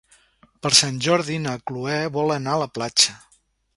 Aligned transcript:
Per 0.65 0.69
Sant 0.77 0.97
Jordi 1.07 1.37
na 1.43 1.53
Cloè 1.71 1.99
vol 2.17 2.35
anar 2.39 2.57
a 2.59 2.63
la 2.63 2.71
platja. 2.79 3.19